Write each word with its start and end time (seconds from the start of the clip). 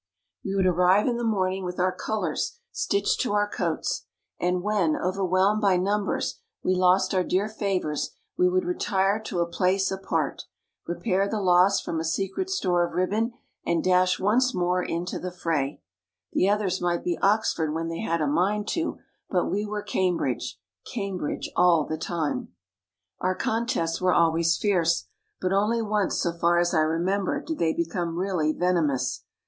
We 0.43 0.55
would 0.55 0.65
arrive 0.65 1.01
OXFORD 1.05 1.19
AND 1.19 1.19
CAMBRIDGE 1.19 1.19
95 1.19 1.19
in 1.19 1.29
the 1.29 1.35
morning 1.35 1.63
with 1.63 1.79
our 1.79 1.91
colours 1.95 2.59
stitched 2.71 3.19
to 3.21 3.33
our 3.33 3.47
coats, 3.47 4.05
and 4.39 4.63
when, 4.63 4.95
overwhelmed 4.95 5.61
by 5.61 5.77
num 5.77 6.05
bers, 6.07 6.39
we 6.63 6.73
lost 6.73 7.13
our 7.13 7.23
dear 7.23 7.47
favours 7.47 8.09
we 8.35 8.49
would 8.49 8.65
retire 8.65 9.19
to 9.19 9.41
a 9.41 9.45
place 9.45 9.91
apart, 9.91 10.45
repair 10.87 11.29
the 11.29 11.39
loss 11.39 11.79
from 11.79 11.99
a 11.99 12.03
secret 12.03 12.49
store 12.49 12.83
of 12.83 12.93
ribbon, 12.95 13.33
and 13.63 13.83
dash 13.83 14.19
once 14.19 14.55
more 14.55 14.81
into 14.81 15.19
the 15.19 15.29
fray. 15.31 15.83
The 16.33 16.49
others 16.49 16.81
might 16.81 17.03
be 17.03 17.19
Oxford 17.19 17.71
when 17.71 17.87
they 17.87 17.99
had 17.99 18.21
a 18.21 18.27
mind 18.27 18.67
to, 18.69 18.97
but 19.29 19.51
we 19.51 19.67
were 19.67 19.83
Cambridge 19.83 20.59
Cambridge 20.83 21.47
all 21.55 21.85
the 21.85 21.99
time. 21.99 22.47
Our 23.19 23.35
contests 23.35 24.01
were 24.01 24.15
always 24.15 24.57
fierce, 24.57 25.05
but 25.39 25.53
only 25.53 25.83
once 25.83 26.15
so 26.17 26.33
far 26.35 26.57
as 26.57 26.73
I 26.73 26.79
remember 26.81 27.39
did 27.39 27.59
they 27.59 27.75
become 27.75 28.17
really 28.17 28.51
venomous. 28.51 29.25